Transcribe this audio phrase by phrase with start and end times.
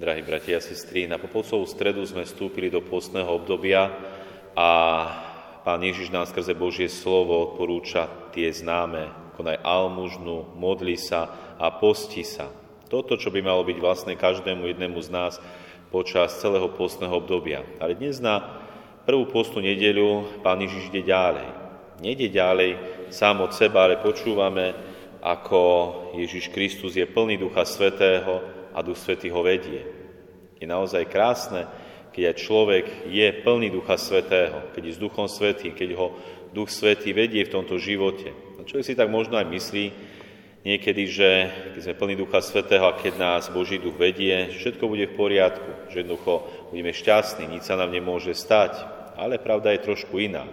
[0.00, 3.92] Drahí bratia a sestry, na Popovcovú stredu sme vstúpili do postného obdobia
[4.56, 4.68] a
[5.60, 12.24] Pán Ježiš nám skrze Božie slovo odporúča tie známe, konaj almužnu, modli sa a posti
[12.24, 12.48] sa.
[12.88, 15.36] Toto, čo by malo byť vlastné každému jednému z nás
[15.92, 17.60] počas celého postného obdobia.
[17.76, 18.40] Ale dnes na
[19.04, 21.48] prvú postnú nedeľu Pán Ježiš ide ďalej.
[22.00, 22.70] Nede ďalej
[23.12, 24.72] sám od seba, ale počúvame,
[25.20, 25.60] ako
[26.16, 29.82] Ježiš Kristus je plný Ducha Svetého a Duch Svetý ho vedie.
[30.60, 31.64] Je naozaj krásne,
[32.10, 36.06] keď aj človek je plný Ducha Svetého, keď je s Duchom Svetým, keď ho
[36.50, 38.34] Duch Svetý vedie v tomto živote.
[38.58, 39.86] A človek si tak možno aj myslí
[40.66, 41.28] niekedy, že
[41.72, 45.70] keď sme plní Ducha Svetého a keď nás Boží Duch vedie, všetko bude v poriadku,
[45.88, 48.76] že jednoducho budeme šťastní, nič sa nám nemôže stať.
[49.16, 50.44] Ale pravda je trošku iná.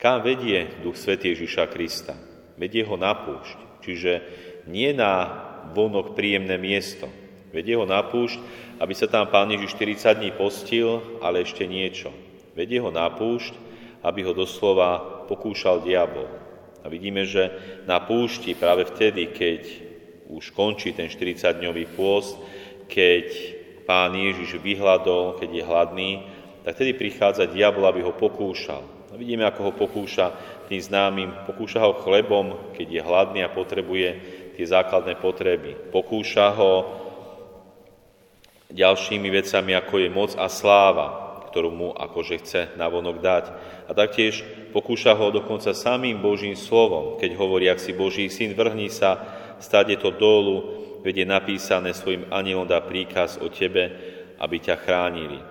[0.00, 2.16] Kam vedie Duch Svetý Ježiša Krista?
[2.56, 4.12] Vedie ho na púšť, čiže
[4.68, 5.44] nie na
[5.76, 7.08] vonok príjemné miesto.
[7.50, 8.38] Vedie ho na púšť,
[8.78, 12.14] aby sa tam Pán Ježiš 40 dní postil, ale ešte niečo.
[12.54, 13.54] Vedie ho na púšť,
[14.06, 16.30] aby ho doslova pokúšal diabol.
[16.80, 17.50] A vidíme, že
[17.84, 19.62] na púšti práve vtedy, keď
[20.30, 22.38] už končí ten 40-dňový pôst,
[22.86, 23.26] keď
[23.82, 26.10] Pán Ježiš vyhľadol, keď je hladný,
[26.62, 28.86] tak vtedy prichádza diabol, aby ho pokúšal.
[29.10, 30.30] A vidíme, ako ho pokúša
[30.70, 31.34] tým známym.
[31.50, 34.08] Pokúša ho chlebom, keď je hladný a potrebuje
[34.54, 35.90] tie základné potreby.
[35.90, 36.99] Pokúša ho
[38.70, 43.44] ďalšími vecami, ako je moc a sláva, ktorú mu akože chce navonok dať.
[43.86, 48.86] A taktiež pokúša ho dokonca samým Božím slovom, keď hovorí, ak si Boží syn, vrhni
[48.86, 49.18] sa,
[49.58, 53.90] stade to dolu, veď je napísané svojim anielom dá príkaz o tebe,
[54.38, 55.42] aby ťa chránili.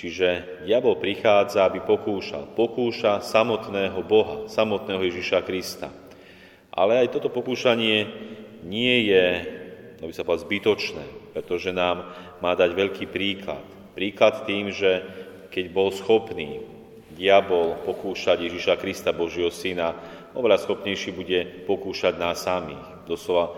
[0.00, 2.56] Čiže diabol prichádza, aby pokúšal.
[2.56, 5.92] Pokúša samotného Boha, samotného Ježiša Krista.
[6.72, 8.08] Ale aj toto pokúšanie
[8.64, 9.26] nie je,
[10.00, 11.04] no by sa povedal, zbytočné,
[11.36, 12.08] pretože nám
[12.40, 13.62] má dať veľký príklad.
[13.96, 15.04] Príklad tým, že
[15.52, 16.64] keď bol schopný
[17.14, 19.92] diabol pokúšať Ježiša Krista, Božieho Syna,
[20.32, 23.04] oveľa schopnejší bude pokúšať nás samých.
[23.04, 23.52] Doslova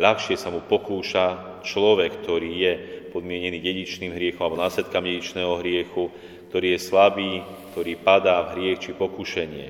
[0.00, 2.72] ľahšie sa mu pokúša človek, ktorý je
[3.12, 6.10] podmienený dedičným hriechom alebo následkami dedičného hriechu,
[6.50, 7.32] ktorý je slabý,
[7.74, 9.66] ktorý padá v hriech či pokušenie.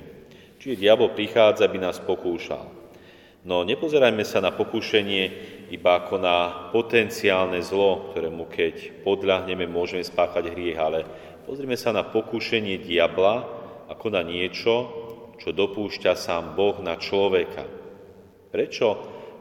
[0.61, 2.65] Čiže diabol prichádza, aby nás pokúšal.
[3.45, 5.25] No nepozerajme sa na pokušenie
[5.75, 11.03] iba ako na potenciálne zlo, ktorému keď podľahneme, môžeme spáchať hriech, ale
[11.43, 13.35] pozrime sa na pokušenie diabla
[13.91, 14.75] ako na niečo,
[15.43, 17.67] čo dopúšťa sám Boh na človeka.
[18.55, 18.87] Prečo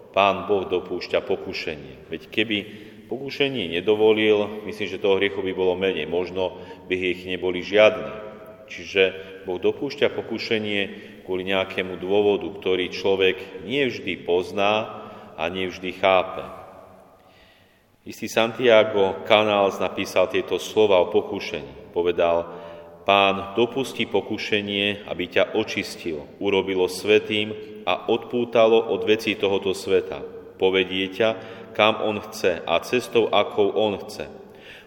[0.10, 2.10] Pán Boh dopúšťa pokušenie?
[2.10, 2.58] Veď keby
[3.14, 6.58] pokušenie nedovolil, myslím, že toho hriechu by bolo menej, možno
[6.90, 8.10] by ich neboli žiadne.
[8.66, 9.02] Čiže
[9.46, 10.82] Boh dopúšťa pokušenie
[11.30, 15.03] kvôli nejakému dôvodu, ktorý človek nie vždy pozná
[15.38, 16.44] a nie vždy chápe.
[18.04, 21.96] Istý Santiago Canals napísal tieto slova o pokušení.
[21.96, 22.44] Povedal,
[23.08, 27.56] pán dopustí pokušenie, aby ťa očistil, urobilo svetým
[27.88, 30.20] a odpútalo od vecí tohoto sveta.
[30.60, 31.30] Povedie ťa
[31.74, 34.30] kam On chce a cestou, akou On chce.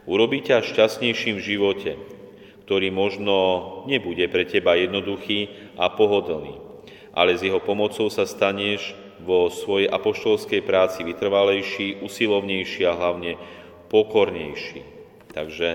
[0.07, 1.93] Urobí ťa šťastnejším v živote,
[2.69, 3.35] ktorý možno
[3.91, 6.63] nebude pre teba jednoduchý a pohodlný,
[7.11, 13.41] ale s jeho pomocou sa staneš vo svojej apoštolskej práci vytrvalejší, usilovnejší a hlavne
[13.89, 14.83] pokornejší.
[15.33, 15.69] Takže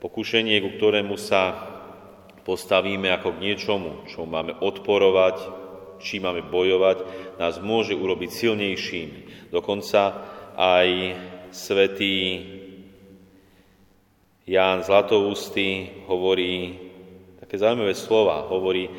[0.00, 1.72] pokušenie, ku ktorému sa
[2.44, 5.36] postavíme ako k niečomu, čo máme odporovať,
[6.04, 6.98] či máme bojovať,
[7.40, 9.48] nás môže urobiť silnejšími.
[9.48, 10.02] Dokonca
[10.52, 10.88] aj
[11.48, 12.44] svätý
[14.44, 16.76] Ján Zlatoústy hovorí
[17.40, 18.44] také zaujímavé slova.
[18.44, 18.92] Hovorí,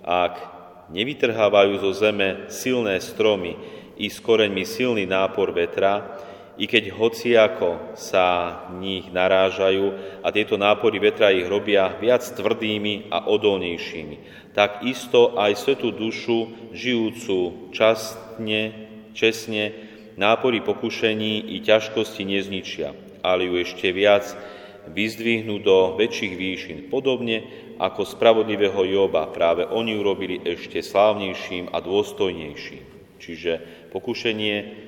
[0.00, 0.55] ak
[0.90, 3.56] nevytrhávajú zo zeme silné stromy
[3.96, 6.20] i s koreňmi silný nápor vetra,
[6.56, 9.92] i keď hociako sa nich narážajú
[10.24, 14.16] a tieto nápory vetra ich robia viac tvrdými a odolnejšími,
[14.56, 19.76] tak isto aj svetú dušu, žijúcu častne, česne,
[20.16, 24.24] nápory pokušení i ťažkosti nezničia, ale ju ešte viac
[24.90, 26.78] vyzdvihnú do väčších výšin.
[26.88, 27.46] Podobne
[27.76, 32.84] ako spravodlivého Joba, práve oni urobili ešte slávnejším a dôstojnejším.
[33.16, 33.52] Čiže
[33.90, 34.86] pokušenie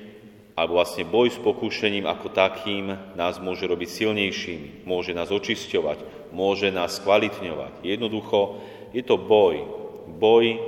[0.59, 6.67] alebo vlastne boj s pokúšením ako takým nás môže robiť silnejšími, môže nás očisťovať, môže
[6.67, 7.79] nás kvalitňovať.
[7.79, 8.59] Jednoducho
[8.91, 9.63] je to boj.
[10.19, 10.59] Boj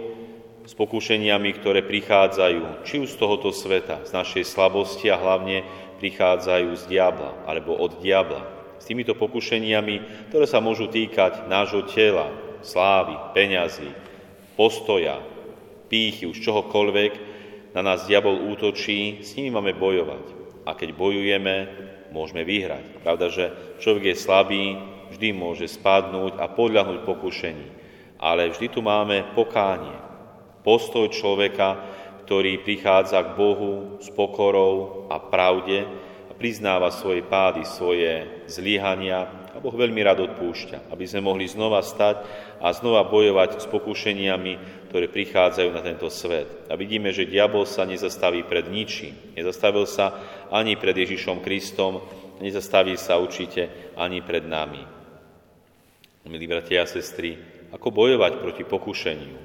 [0.63, 5.67] s pokúšeniami, ktoré prichádzajú či už z tohoto sveta, z našej slabosti a hlavne
[5.99, 8.60] prichádzajú z diabla alebo od diabla.
[8.81, 12.33] S týmito pokušeniami, ktoré sa môžu týkať nášho tela,
[12.65, 13.93] slávy, peňazí,
[14.57, 15.21] postoja,
[15.85, 17.11] pýchy, už čohokoľvek,
[17.77, 20.25] na nás diabol útočí, s nimi máme bojovať.
[20.65, 21.55] A keď bojujeme,
[22.09, 23.05] môžeme vyhrať.
[23.05, 23.45] Pravda, že
[23.79, 24.65] človek je slabý,
[25.13, 27.67] vždy môže spadnúť a podľahnúť pokušení.
[28.17, 29.93] Ale vždy tu máme pokánie.
[30.61, 31.81] Postoj človeka,
[32.25, 35.89] ktorý prichádza k Bohu s pokorou a pravde
[36.41, 42.25] priznáva svoje pády, svoje zlyhania a Boh veľmi rád odpúšťa, aby sme mohli znova stať
[42.57, 46.65] a znova bojovať s pokušeniami, ktoré prichádzajú na tento svet.
[46.65, 49.13] A vidíme, že diabol sa nezastaví pred ničím.
[49.37, 50.17] Nezastavil sa
[50.49, 52.01] ani pred Ježišom Kristom,
[52.41, 54.81] nezastaví sa určite ani pred nami.
[56.25, 57.37] Milí bratia a sestry,
[57.69, 59.37] ako bojovať proti pokušeniu?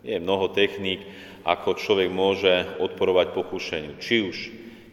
[0.00, 1.04] Je mnoho techník,
[1.44, 4.00] ako človek môže odporovať pokušeniu.
[4.00, 4.36] Či už,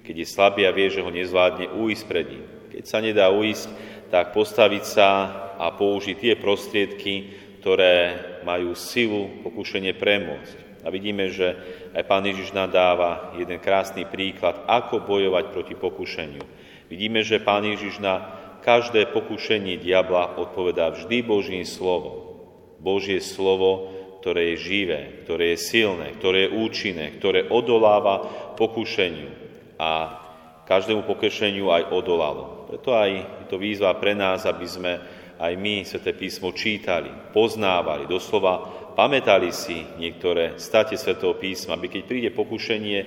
[0.06, 2.46] keď je slabý a vie, že ho nezvládne, uísť pred ním.
[2.69, 3.68] Keď sa nedá uísť,
[4.13, 5.10] tak postaviť sa
[5.57, 7.13] a použiť tie prostriedky,
[7.60, 10.86] ktoré majú silu pokušenie premôcť.
[10.86, 11.57] A vidíme, že
[11.98, 16.46] aj Pán Ježiš nadáva jeden krásny príklad, ako bojovať proti pokušeniu.
[16.94, 22.38] Vidíme, že Pán Ježiš na každé pokušenie diabla odpovedá vždy Božím slovom.
[22.78, 23.90] Božie slovo,
[24.22, 29.45] ktoré je živé, ktoré je silné, ktoré je účinné, ktoré odoláva pokušeniu.
[29.75, 30.22] A
[30.66, 32.66] každému pokušeniu aj odolalo.
[32.72, 34.94] Preto aj je to výzva pre nás, aby sme
[35.36, 42.01] aj my Sveté písmo čítali, poznávali, doslova pamätali si niektoré state Svetého písma, aby keď
[42.07, 43.00] príde pokušenie,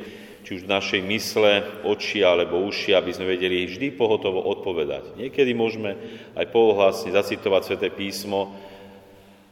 [0.45, 1.53] či už v našej mysle,
[1.85, 5.17] oči alebo uši, aby sme vedeli vždy pohotovo odpovedať.
[5.17, 5.97] Niekedy môžeme
[6.37, 8.53] aj polohlasne zacitovať Sveté písmo,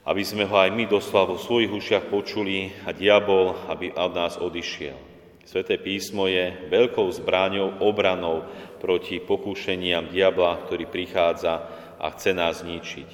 [0.07, 4.39] aby sme ho aj my doslova vo svojich ušiach počuli a diabol, aby od nás
[4.39, 5.16] odišiel.
[5.47, 8.51] Sveté písmo je veľkou zbráňou, obranou
[8.83, 11.63] proti pokúšeniam diabla, ktorý prichádza
[12.03, 13.09] a chce nás zničiť.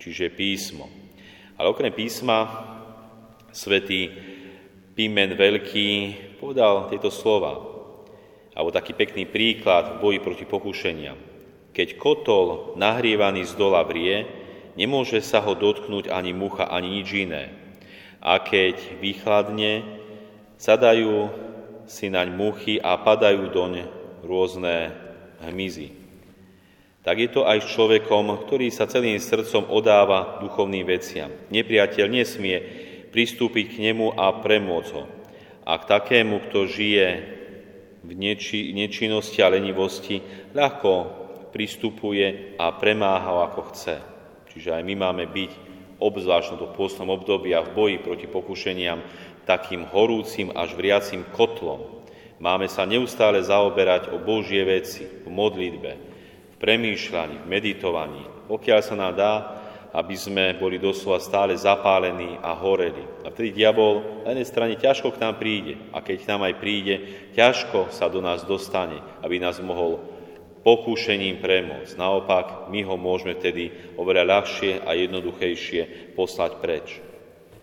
[0.00, 0.88] Čiže písmo.
[1.60, 2.48] Ale okrem písma
[3.52, 4.08] svätý
[4.96, 5.88] Pimen Veľký
[6.40, 7.52] povedal tieto slova.
[8.56, 11.20] Alebo taký pekný príklad v boji proti pokúšeniam.
[11.76, 14.24] Keď kotol nahrievaný z dola vrie,
[14.72, 17.52] nemôže sa ho dotknúť ani mucha, ani nič iné.
[18.24, 19.84] A keď vychladne,
[20.56, 21.43] zadajú
[21.86, 23.72] si naň muchy a padajú doň
[24.24, 24.92] rôzne
[25.44, 25.92] hmyzy.
[27.04, 31.28] Tak je to aj s človekom, ktorý sa celým srdcom odáva duchovným veciam.
[31.52, 32.56] Nepriateľ nesmie
[33.12, 35.04] pristúpiť k nemu a premôcť ho.
[35.68, 37.08] A k takému, kto žije
[38.00, 40.24] v neči, nečinnosti a lenivosti,
[40.56, 40.92] ľahko
[41.52, 43.96] pristupuje a premáha ho ako chce.
[44.52, 45.73] Čiže aj my máme byť
[46.04, 49.00] obzvlášť v pôstnom období v boji proti pokušeniam
[49.48, 52.04] takým horúcim až vriacim kotlom.
[52.36, 55.92] Máme sa neustále zaoberať o Božie veci, v modlitbe,
[56.52, 59.34] v premýšľaní, v meditovaní, pokiaľ sa nám dá,
[59.94, 63.22] aby sme boli doslova stále zapálení a horeli.
[63.22, 65.78] A vtedy diabol na jednej strane ťažko k nám príde.
[65.94, 66.94] A keď k nám aj príde,
[67.38, 70.02] ťažko sa do nás dostane, aby nás mohol
[70.64, 72.00] pokúšením premôcť.
[72.00, 73.70] Naopak, my ho môžeme vtedy
[74.00, 76.88] oveľa ľahšie a jednoduchejšie poslať preč.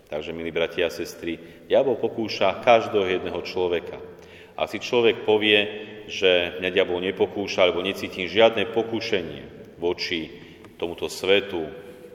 [0.06, 3.98] Takže, milí bratia a sestry, diabol pokúša každého jedného človeka.
[4.54, 10.28] Ak si človek povie, že mňa diabol nepokúša, alebo necítim žiadne pokúšenie voči
[10.76, 11.64] tomuto svetu,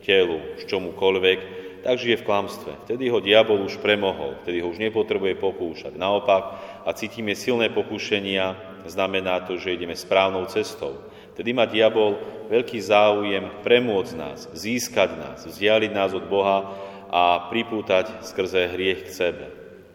[0.06, 0.40] telu,
[0.70, 1.40] čomukoľvek,
[1.82, 2.72] tak žije v klamstve.
[2.84, 5.96] Vtedy ho diabol už premohol, vtedy ho už nepotrebuje pokúšať.
[5.96, 6.44] Naopak,
[6.84, 11.04] a cítime silné pokúšenia, znamená to, že ideme správnou cestou.
[11.38, 12.18] Vtedy má diabol
[12.50, 16.66] veľký záujem premôcť nás, získať nás, vzdialiť nás od Boha
[17.14, 19.46] a pripútať skrze hriech k sebe.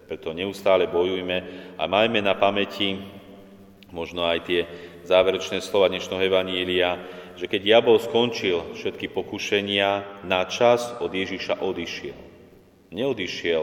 [0.07, 1.39] Preto neustále bojujme
[1.81, 3.01] a majme na pamäti
[3.93, 4.61] možno aj tie
[5.05, 6.97] záverečné slova dnešného Evanília,
[7.37, 12.17] že keď diabol skončil všetky pokušenia, na čas od Ježiša odišiel.
[12.93, 13.63] Neodišiel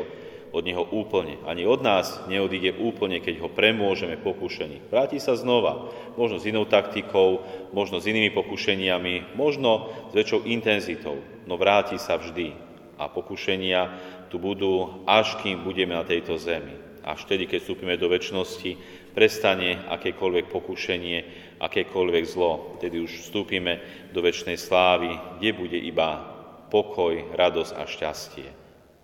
[0.49, 1.37] od neho úplne.
[1.45, 4.89] Ani od nás neodíde úplne, keď ho premôžeme pokušení.
[4.89, 11.21] Vráti sa znova, možno s inou taktikou, možno s inými pokušeniami, možno s väčšou intenzitou,
[11.45, 12.53] no vráti sa vždy
[12.97, 13.81] a pokušenia
[14.27, 16.75] tu budú, až kým budeme na tejto zemi.
[16.99, 18.77] Až vtedy, keď vstúpime do väčšnosti,
[19.15, 21.17] prestane akékoľvek pokušenie,
[21.57, 22.77] akékoľvek zlo.
[22.77, 23.81] Vtedy už vstúpime
[24.13, 26.21] do väčšnej slávy, kde bude iba
[26.69, 28.47] pokoj, radosť a šťastie.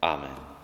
[0.06, 0.55] Amen.